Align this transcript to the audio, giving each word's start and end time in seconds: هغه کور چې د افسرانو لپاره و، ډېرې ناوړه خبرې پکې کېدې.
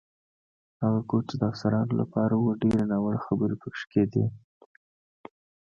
هغه 0.83 0.99
کور 1.09 1.21
چې 1.29 1.35
د 1.37 1.43
افسرانو 1.51 1.93
لپاره 2.01 2.33
و، 2.37 2.45
ډېرې 2.61 2.83
ناوړه 2.91 3.19
خبرې 3.27 3.55
پکې 3.61 3.83
کېدې. 3.91 4.25